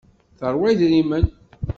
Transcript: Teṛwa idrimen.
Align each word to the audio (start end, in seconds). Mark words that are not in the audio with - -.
Teṛwa 0.39 0.67
idrimen. 0.71 1.25